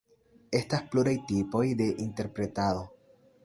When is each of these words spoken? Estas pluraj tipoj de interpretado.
Estas 0.59 0.87
pluraj 0.93 1.13
tipoj 1.33 1.63
de 1.83 1.89
interpretado. 2.07 2.85